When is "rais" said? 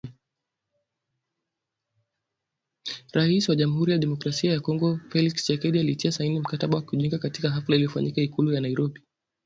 3.13-3.49